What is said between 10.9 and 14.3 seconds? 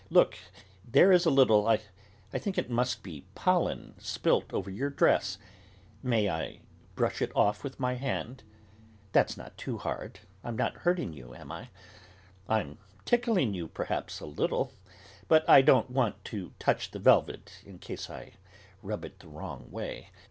you, am I? I'm tickling you, perhaps, a